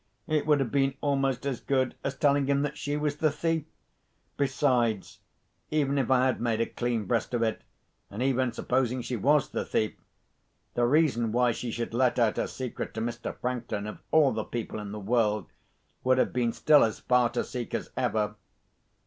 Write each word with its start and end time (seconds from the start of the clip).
It 0.25 0.47
would 0.47 0.59
have 0.59 0.71
been 0.71 0.95
almost 1.01 1.45
as 1.45 1.59
good 1.59 1.93
as 2.03 2.15
telling 2.17 2.47
him 2.47 2.63
that 2.63 2.75
she 2.75 2.97
was 2.97 3.17
the 3.17 3.29
thief. 3.29 3.65
Besides, 4.35 5.19
even 5.69 5.99
if 5.99 6.09
I 6.09 6.25
had 6.25 6.41
made 6.41 6.59
a 6.59 6.65
clean 6.65 7.05
breast 7.05 7.35
of 7.35 7.43
it, 7.43 7.61
and 8.09 8.23
even 8.23 8.51
supposing 8.51 9.03
she 9.03 9.15
was 9.15 9.49
the 9.49 9.63
thief, 9.63 9.93
the 10.73 10.85
reason 10.87 11.31
why 11.31 11.51
she 11.51 11.69
should 11.69 11.93
let 11.93 12.17
out 12.17 12.37
her 12.37 12.47
secret 12.47 12.95
to 12.95 12.99
Mr. 12.99 13.37
Franklin, 13.37 13.85
of 13.85 13.99
all 14.09 14.31
the 14.31 14.43
people 14.43 14.79
in 14.79 14.91
the 14.91 14.99
world, 14.99 15.45
would 16.03 16.17
have 16.17 16.33
been 16.33 16.51
still 16.51 16.83
as 16.83 16.97
far 16.97 17.29
to 17.29 17.43
seek 17.43 17.75
as 17.75 17.91
ever. 17.95 18.33